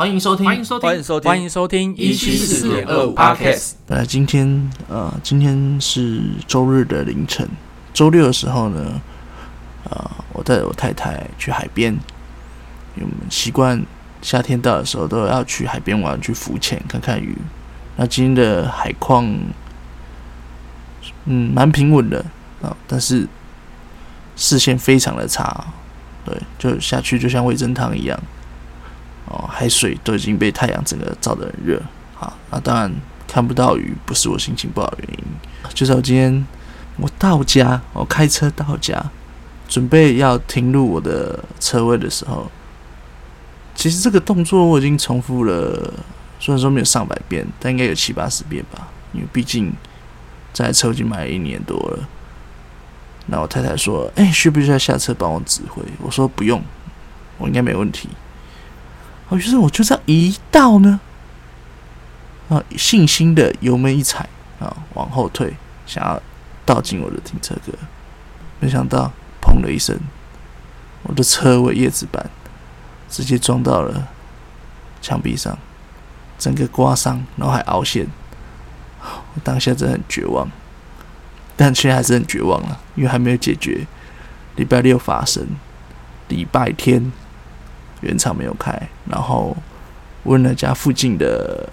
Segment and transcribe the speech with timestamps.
[0.00, 3.72] 欢迎收听，欢迎收听，欢迎收听，欢迎收听一七四点二五 Podcast。
[3.86, 7.46] 呃，今天呃，今天是周日的凌晨，
[7.92, 8.98] 周六的时候呢，
[9.90, 11.92] 呃，我带我太太去海边，
[12.96, 13.84] 因为我们习惯
[14.22, 17.36] 夏天到的时候都要去海边玩，去浮潜看看鱼。
[17.96, 19.30] 那今天的海况，
[21.26, 22.24] 嗯，蛮平稳的
[22.62, 23.28] 啊，但是
[24.34, 25.62] 视线非常的差，
[26.24, 28.18] 对，就下去就像味噌汤一样。
[29.30, 31.80] 哦，海水都已经被太阳整个照得很热，
[32.14, 32.92] 好，那当然
[33.28, 35.24] 看不到鱼，不是我心情不好的原因，
[35.72, 36.44] 就是我今天
[36.96, 39.00] 我到家，我开车到家，
[39.68, 42.50] 准备要停入我的车位的时候，
[43.76, 45.94] 其实这个动作我已经重复了，
[46.40, 49.72] 虽然说没有上百遍，但应该有七八十遍吧，因为毕竟
[50.52, 52.08] 在车已经买了一年多了。
[53.26, 56.60] 那我太太说：“哎，需不需要下车帮我指挥？”我说：“不用，
[57.38, 58.08] 我应该没问题。”
[59.30, 61.00] 哦，于是我就这样一倒呢，
[62.48, 64.28] 啊，信心的油门一踩
[64.58, 65.56] 啊，往后退，
[65.86, 66.20] 想要
[66.66, 67.72] 倒进我的停车格，
[68.58, 69.96] 没想到砰的一声，
[71.04, 72.28] 我的车尾叶子板
[73.08, 74.08] 直接撞到了
[75.00, 75.56] 墙壁上，
[76.36, 78.06] 整个刮伤，然后还凹陷。
[79.00, 80.50] 我当下真的很绝望，
[81.56, 83.86] 但现在还是很绝望了，因为还没有解决。
[84.56, 85.46] 礼拜六发生，
[86.26, 87.12] 礼拜天。
[88.00, 88.72] 原厂没有开，
[89.06, 89.56] 然后
[90.24, 91.68] 问了家附近的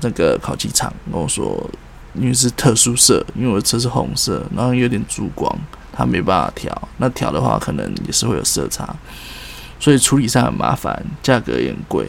[0.00, 1.68] 那个烤鸡厂，跟我说，
[2.14, 5.52] 因为是特殊色，因为我的车是红色，然后有点珠光，
[5.92, 6.88] 他没办法调。
[6.98, 8.94] 那调的话，可能也是会有色差，
[9.78, 12.08] 所以处理上很麻烦，价格也很贵，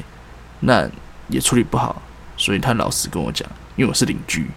[0.62, 0.90] 那
[1.28, 2.02] 也处理不好。
[2.38, 4.50] 所以他老实跟我讲，因为我是邻居，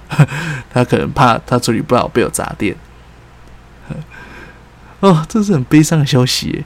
[0.70, 2.76] 他可能怕他处理不好被我砸店。
[5.00, 6.64] 哦，这是很悲伤的消息。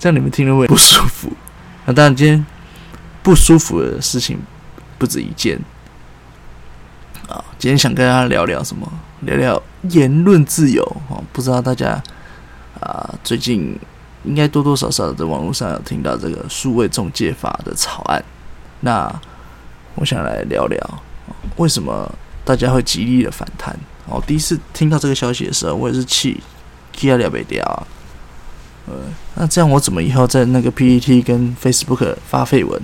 [0.00, 1.30] 这样你们听了会不舒服。
[1.84, 2.46] 那当然，今天
[3.22, 4.40] 不舒服的事情
[4.96, 5.60] 不止一件
[7.28, 7.44] 啊。
[7.58, 8.90] 今天想跟大家聊聊什么？
[9.20, 11.20] 聊聊言论自由啊。
[11.34, 12.02] 不知道大家
[12.80, 13.78] 啊，最近
[14.24, 18.24] 应该多多少少在网络上有听到这个数位中介法的草案。
[18.80, 19.14] 那
[19.96, 21.02] 我想来聊聊，
[21.56, 22.10] 为什么
[22.42, 23.78] 大家会极力的反弹？
[24.06, 26.42] 哦，第一次听到这个消息的时候，我也是气
[26.94, 27.86] 气啊了没掉啊。
[29.34, 32.80] 那这样我怎么以后在那个 PPT 跟 Facebook 发绯闻？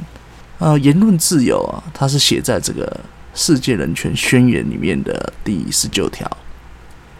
[0.58, 3.00] 啊，言论自由啊，它是写在这个
[3.34, 6.30] 世界人权宣言里面的第十九条。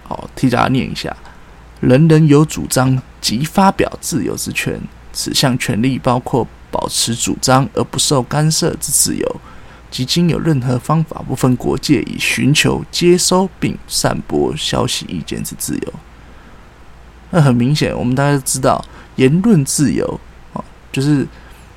[0.05, 1.15] 好，替大家念一下：
[1.81, 4.81] 人人有主张及发表自由之权，
[5.13, 9.41] 此项权利包括保持主张而不受干涉之自由，
[9.91, 15.93] 及经有任何方法不分国界以寻求、接收并散播消息意见之自由。
[17.31, 18.83] 那很明显，我们大家都知道，
[19.17, 20.21] 言论自由
[20.53, 21.27] 啊，就是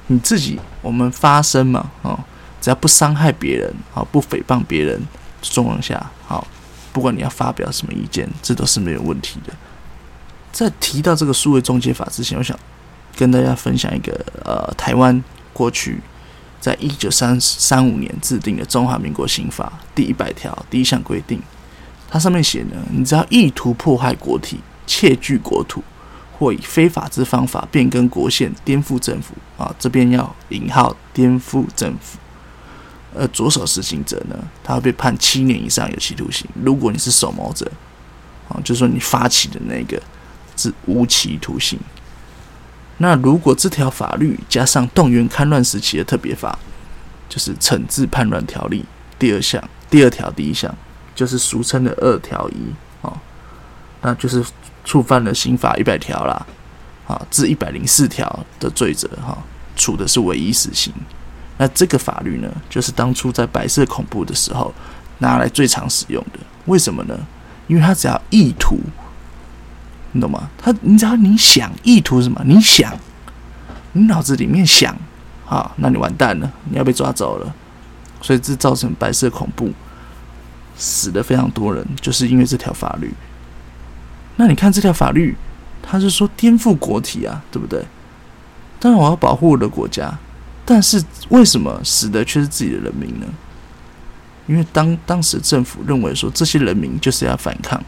[0.08, 2.18] 你自己我们发声嘛，哦，
[2.62, 5.02] 只要不伤害别人，哦不诽谤别人
[5.42, 6.46] 状况下，好，
[6.94, 9.54] 不管你要发表什么意见，这都是没有问题的。
[10.52, 12.58] 在提到这个数位中介法之前，我想
[13.16, 14.14] 跟大家分享一个
[14.46, 16.00] 呃，台湾过去
[16.60, 21.42] 在一九三三五年制定的《中华民国刑法》第一百条第一项规定，
[22.10, 24.60] 它上面写呢，你只要意图迫害国体。
[24.90, 25.84] 窃据国土，
[26.36, 32.18] 或以非法之方法变更国线、颠覆政府啊，这边要引号颠覆政府。
[33.14, 36.48] 呃，着手实行者呢，他会被判七年以上有期徒刑。
[36.64, 37.72] 如果你是首谋者，
[38.48, 40.02] 啊，就说你发起的那个
[40.58, 41.80] 是无期徒刑。
[42.98, 46.58] 那如果这条法律加上动员戡乱时期的特别法，
[47.30, 48.84] 就是惩治叛乱条例
[49.20, 50.76] 第二项第二条第一项，
[51.14, 53.14] 就是俗称的二条一啊，
[54.02, 54.44] 那就是。
[54.84, 56.46] 触犯了刑法一百条啦，
[57.08, 59.38] 啊，至一百零四条的罪责，哈，
[59.76, 60.94] 处的是唯一死刑。
[61.58, 64.74] 那这个法律呢，就是当初在白色恐怖的时候
[65.18, 66.40] 拿来最常使用的。
[66.66, 67.20] 为什么呢？
[67.68, 68.80] 因为他只要意图，
[70.14, 70.50] 你懂吗？
[70.58, 72.42] 他，你只要你想意图什么？
[72.46, 72.98] 你想，
[73.94, 74.96] 你脑子里面想，
[75.48, 77.54] 啊，那你完蛋了，你要被抓走了。
[78.22, 79.72] 所以这造成白色恐怖，
[80.78, 83.14] 死的非常多人，就是因为这条法律。
[84.40, 85.36] 那你看这条法律，
[85.84, 87.84] 它是说颠覆国体啊，对不对？
[88.80, 90.18] 当然我要保护我的国家，
[90.64, 93.26] 但是为什么死的却是自己的人民呢？
[94.48, 97.84] 因为当当时政府认为说这些人民就是要反抗，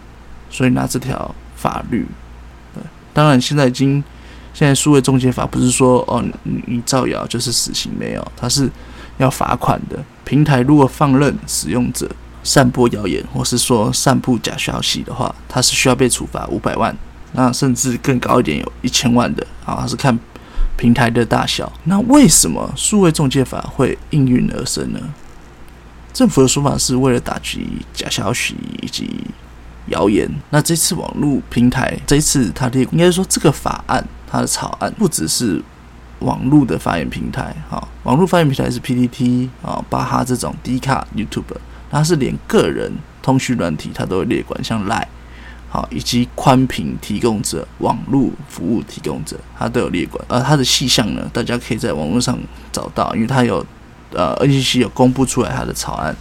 [0.49, 2.05] 所以拿这条法律。
[2.75, 2.83] 对，
[3.13, 4.03] 当然现在已经
[4.53, 8.69] 现在数位中介法不是说哦你你造谣就是死刑没有，它是
[9.19, 10.03] 要罚款的。
[10.25, 12.11] 平台如果放任使用者。
[12.43, 16.95] 散播谣言，或是说散布假消息的话，他是需要被处罚五百万，
[17.33, 20.17] 那甚至更高一点，有一千万的啊，是看
[20.77, 21.71] 平台的大小。
[21.83, 24.99] 那为什么数位中介法会应运而生呢？
[26.13, 29.09] 政府的说法是为了打击假消息以及
[29.87, 30.29] 谣言。
[30.49, 35.63] 那这次网络平台，这一次它的应该说这个法案它的草案不只是
[36.19, 41.43] 网络的发言平台，哈，网络发言平台是 PPT 啊、巴哈这种低卡 YouTube，
[41.91, 42.91] 它是连个人
[43.21, 45.05] 通讯软体它都会列管，像 Line
[45.69, 50.23] 好以及宽频提供者、网络服务提供者，它都有列管。
[50.27, 52.39] 而它的细项呢，大家可以在网络上
[52.71, 53.65] 找到，因为它有。
[54.13, 56.13] 呃，NCC 有公布出来它的草案，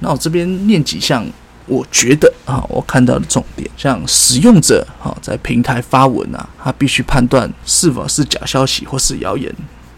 [0.00, 1.26] 那我这边念几项，
[1.64, 9.50] 我觉得啊，我看到的重点，像使用者哈在平台发文啊，他必须判断是否是假消息或是谣言，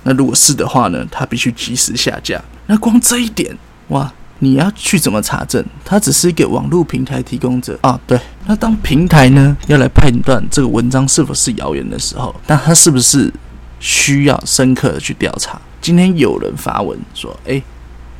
[0.05, 2.41] 那如果是的话呢，他必须及时下架。
[2.67, 5.65] 那光这一点哇，你要去怎么查证？
[5.85, 8.19] 它只是一个网络平台提供者啊，对。
[8.47, 13.33] 那当平台呢要来判断这个文章是否是谣言的时候，那它是不是
[13.79, 15.61] 需要深刻的去调查？
[15.81, 17.63] 今天有人发文说：“诶，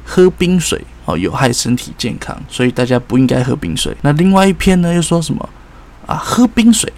[0.05, 5.49] 喝冰水哦有害身体健康，所以大家不应该喝冰水。”那另外一篇呢又说什么
[6.07, 6.17] 啊？
[6.17, 6.93] 喝冰水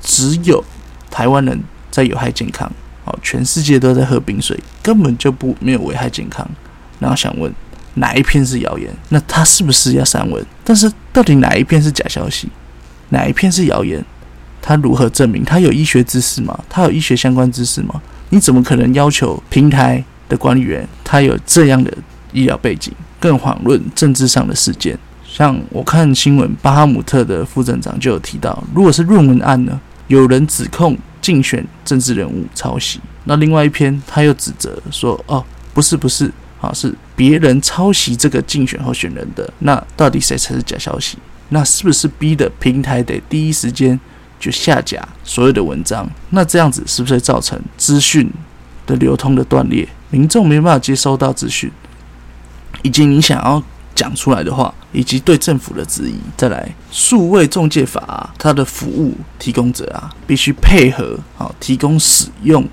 [0.00, 0.64] 只有
[1.10, 1.60] 台湾人
[1.90, 2.70] 在有害健康，
[3.04, 6.48] 哦，全世界都在喝冰水，根本就不没有危害健康。
[7.00, 7.52] 然后想问
[7.98, 8.90] 哪一篇是谣言？
[9.10, 10.44] 那他是不是要删文？
[10.64, 12.48] 但是到底哪一篇是假消息？
[13.10, 14.04] 哪一篇是谣言？
[14.60, 15.44] 他如何证明？
[15.44, 16.58] 他有医学知识吗？
[16.68, 18.00] 他有医学相关知识吗？
[18.30, 21.92] 你怎么可能要求平台的管理员他有这样的
[22.32, 22.92] 医疗背景？
[23.20, 24.98] 更遑论政治上的事件。
[25.26, 41.18] 像我看新闻，巴哈姆特的副镇长就有提到，如果是论文案呢，有人指控竞选政治人物抄袭，那另外一篇他又指责说，哦，不是不是，啊是别人抄袭这个竞选候选人的，那到底谁才是假消息？
[41.48, 43.98] 那是不是逼的平台得第一时间？
[44.38, 48.30] 就下架所有的文章，那这样子是不是造成资讯
[48.86, 49.88] 的流通的断裂？
[50.10, 51.68] 民众没办法接收到资讯，
[52.82, 53.60] 以及你想要
[53.96, 56.14] 讲出来的话，以及对政府的质疑。
[56.36, 62.64] 再来，数位中介法它的服务提供者啊，必须配合好提供使用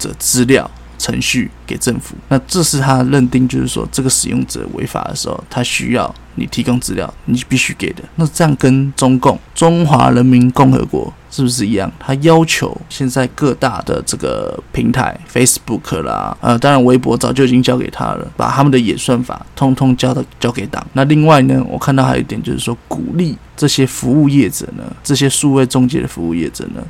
[0.00, 0.68] 者资料。
[1.02, 8.04] 程序给政府，那这是他认定，就是说这个使用者违法的时候，他需要你提供资料，你必须给的。
[8.14, 11.90] 那这样跟中共中华人民共和国是不是一样？
[11.98, 20.86] 他要求现在各大的这个平台，Facebook 啦，呃，当然微博早就已经交给他了，把他们的演算法通通交到交给党。
[20.92, 26.80] 那另外呢，我看到还有一点就是说，鼓励这些服务业者呢，这些数位中介的服务业者呢，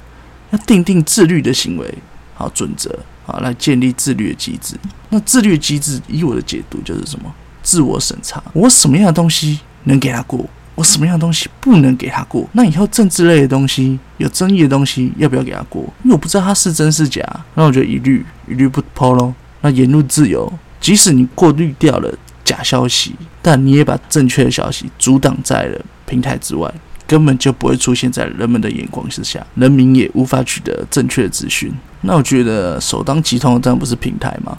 [0.51, 1.95] 要定定自律的行为
[2.35, 2.95] 好准则。
[3.27, 4.75] 啊，来建立自律的机制。
[5.11, 7.33] 那自律机制，以我的解读就是什么？
[7.63, 8.43] 自我审查。
[8.53, 10.45] 我什么样的东西能给他过？
[10.75, 12.49] 我什么样的东西不能给他过？
[12.53, 15.83] 那以后政治类的东西、有争议的东西，要不要给他过？
[16.03, 17.23] 因为我不知道他是真是假。
[17.55, 19.33] 那我觉得一律一律不抛喽。
[19.61, 26.73] 那言论自由，即使你过滤掉了假消息，但你也把正确的消息阻挡在了平台之外。
[27.13, 31.71] 根本就不会出现在人们的眼光之下，人民也无法取得正确的资讯。
[32.01, 34.57] 那我觉得首当其冲的当然不是平台嘛，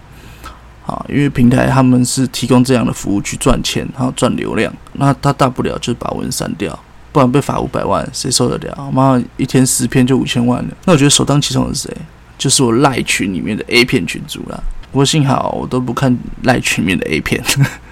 [0.85, 4.71] 啊，因为平台他们是提供这样的服务去赚钱，然后赚流量。
[4.91, 6.77] 那他大不了就是把文删掉，
[7.11, 8.91] 不然被罚五百万，谁受得了？
[8.91, 10.69] 妈，一天十篇就五千万了。
[10.85, 11.97] 那我觉得首当其冲的是谁？
[12.37, 14.61] 就是我赖群里面的 A 片群主啦。
[14.91, 17.43] 不过幸好我都不看赖群里面的 A 片，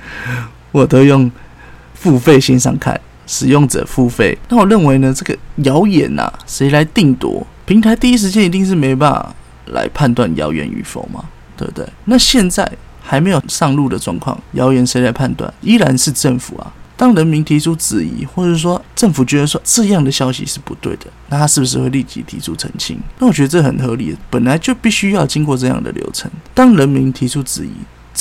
[0.72, 1.32] 我都用
[1.96, 3.02] 付费线上看。
[3.32, 5.34] 使用者付费，那我认为呢，这个
[5.64, 7.48] 谣言呐，谁来定夺？
[7.66, 9.34] 平台第一时间一定是没办法
[9.68, 11.24] 来判断谣言与否嘛，
[11.56, 11.88] 对不对？
[12.04, 12.70] 那现在
[13.02, 15.52] 还没有上路的状况，谣言谁来判断？
[15.62, 16.74] 依然是政府啊。
[16.98, 23.00] 当人民提出质疑，或者说政府觉得说这样的消息是不对的，那他是不是会立即提出澄清？
[23.20, 26.30] 那我觉得这很合理，本来就必须要经过这样的流程。
[26.54, 27.72] 当人民提出质疑。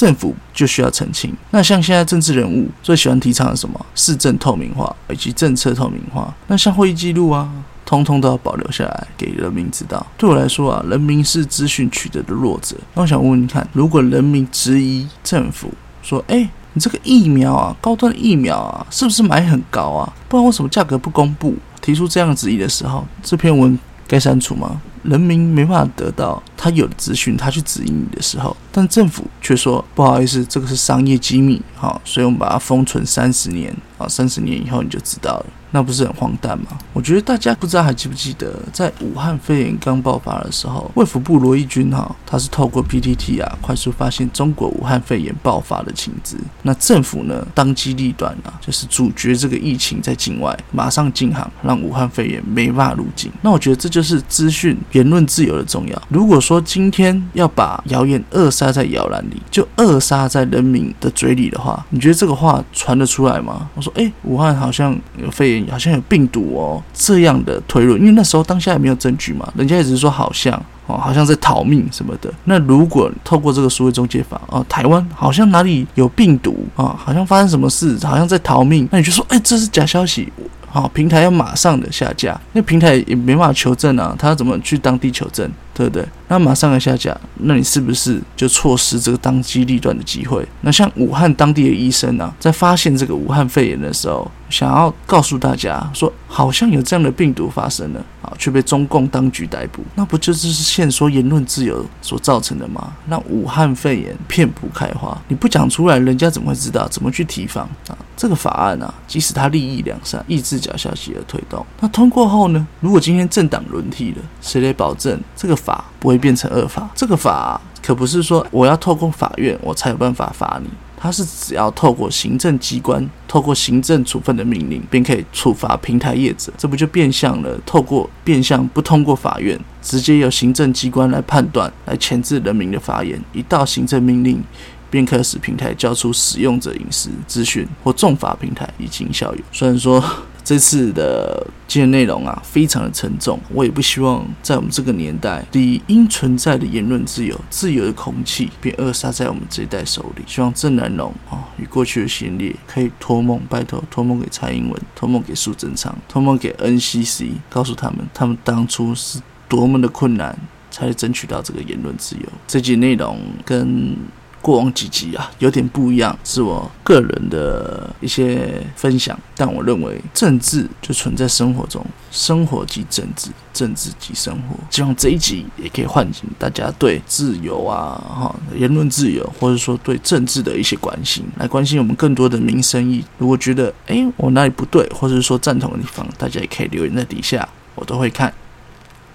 [0.01, 1.31] 政府就需要澄清。
[1.51, 3.79] 那像现在政治人物最喜欢提倡的什么？
[3.95, 6.35] 市政透明化以及政策透明化。
[6.47, 7.47] 那像会议记录啊，
[7.85, 10.07] 通通都要保留下来给人民知道。
[10.17, 12.75] 对我来说啊，人民是资讯取得的弱者。
[12.95, 15.71] 那我想问问看，如果人民质疑政府
[16.03, 20.11] 说：“哎，你这个疫苗啊，高端疫苗啊，是不是买很高啊？
[20.31, 23.79] 不然为什么价格不公布？”提出这样质疑的时候，这篇文
[24.09, 24.81] 该删除吗？
[25.05, 29.61] 人民没办法得到他有的资讯，他去指引你的时候，但政府却。
[29.61, 35.47] 说不好意思，这个是商业机密，好，所以我们把它封存三十年，啊，三十年以后你就知道了。
[35.71, 36.67] 那不是很荒诞吗？
[36.93, 46.37] 我觉得大家不知道还记不记得，在武汉肺炎刚爆发的时候，卫福部罗毅军哈，他是透过 PTT 啊，快速发现中国武汉肺炎爆发的情资。
[46.63, 53.31] 那政府呢，当机立断啊，就是阻绝这个疫情在境外马上进航，让武汉肺炎没法入境。
[53.41, 56.03] 那我觉得这就是资讯言论自由的重要。
[56.09, 63.71] 如果说今天要把谣言扼杀在摇篮里，就扼杀在人民的嘴里的话，你觉得这个话传得出来吗？
[63.77, 65.60] 我说，哎，武汉好像有肺炎。
[65.69, 70.55] 好像有病毒哦，这样的推论，因为那时候当下也没有证据嘛，人家也只是说好像
[70.87, 72.33] 哦，好像在逃命什么的。
[72.45, 80.33] 那如果透过这个所谓中介法哦，台湾好像哪里有病毒啊，好像发生什么事，好像在逃命，那你就说，哎，这是假消息，
[80.69, 85.51] 好，平台要马上的下架，那平台也没办法求证啊，他要怎么去当地求证？
[85.75, 86.07] 对不对？
[86.29, 90.47] 那马上要下架，那你是不是就错失这个当机立断的机会？
[90.61, 102.93] 那像武汉当地的医生啊，在发现这个武汉肺炎的时候，想要告诉大家说，好像有这样的病毒发生了啊，却被中共当局逮捕，那不就是限缩言论自由所造成的吗？
[103.09, 106.87] 让武汉肺炎遍布开花，你不讲出来，人家怎么会知道？
[106.89, 107.97] 怎么去提防啊？
[108.17, 112.65] 这个法案啊，即使它利益两善，抑制假消息而推动，那通过后呢？
[112.79, 116.89] 如果今天政党轮替了，谁来保证这个法不会变成恶法？
[116.95, 126.53] 这个法可不是说我要透过法院我才有办法罚你，它是只要透过行政机关，透过行政处分的命令，便可以处罚平台业者。
[126.57, 127.59] 这不就变相了？
[127.67, 133.23] 透过变相不通过法院，直接由行政机关来判断，来钳制人民的发言。
[133.33, 134.43] 一道行政命令。
[134.91, 139.41] 便可使平台交出使用者隐私资讯或重罚平台以经效用。
[139.53, 140.05] 虽然说
[140.45, 150.23] 这次的今天内容啊非常的沉重，我也不希望在我们这个年代，理应存在的言论自由、自由的空气，便扼杀在我们这一代手里。
[150.27, 160.37] 希望郑南龙啊与过去的先烈可以托梦，拜托托梦给蔡英文，托梦给苏贞昌，托梦给 NCC，告诉他们，他们当初是多么的困难，
[160.71, 162.23] 才争取到这个言论自由。
[162.47, 163.97] 这集内容跟。
[164.43, 169.19] 过往几集啊，有点不一样，是我个人的一些分享。
[169.37, 174.57] 但我认为，政治就存在生活中，生活即政治，政治即生活。
[174.71, 183.05] 希望这一集也可以唤醒大家对自由啊，哈，言论自由，或者说对政治的一些关心，来关心我们更多的民生意。
[183.19, 188.33] 如果觉得哎我哪里不对，或者说赞同的地方，大家也可以留言在底下，我都会看。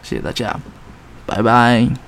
[0.03, 0.59] 谢谢大家，
[1.25, 2.04] 拜拜。